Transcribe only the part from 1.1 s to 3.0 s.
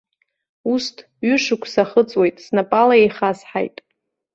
ҩышықәса ахыҵуеит, снапала